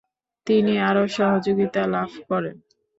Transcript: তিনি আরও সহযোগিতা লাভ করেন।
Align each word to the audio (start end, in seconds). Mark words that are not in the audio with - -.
তিনি 0.47 0.73
আরও 0.89 1.03
সহযোগিতা 1.17 1.81
লাভ 1.93 2.11
করেন। 2.29 2.55